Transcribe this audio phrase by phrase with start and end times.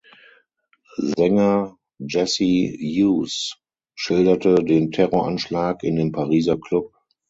[0.97, 2.43] Sänger Jesse
[2.79, 3.53] Hughes
[3.93, 6.91] schilderte den Terroranschlag in dem Pariser Club.